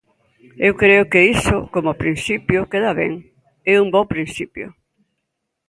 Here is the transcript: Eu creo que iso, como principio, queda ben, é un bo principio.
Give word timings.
Eu 0.67 0.73
creo 0.81 1.03
que 1.11 1.21
iso, 1.35 1.57
como 1.73 1.99
principio, 2.03 2.69
queda 2.71 2.91
ben, 3.01 3.13
é 3.71 3.73
un 3.83 3.87
bo 3.93 4.01
principio. 4.13 4.67